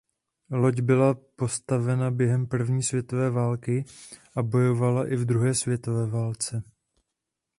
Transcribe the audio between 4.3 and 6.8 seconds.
a bojovala i v druhé světové válce.